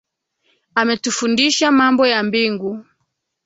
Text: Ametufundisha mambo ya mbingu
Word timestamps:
Ametufundisha 0.75 1.71
mambo 1.71 2.07
ya 2.07 2.23
mbingu 2.23 2.85